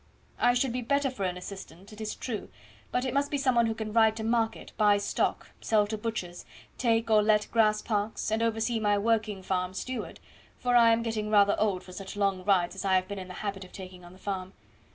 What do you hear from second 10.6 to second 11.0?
I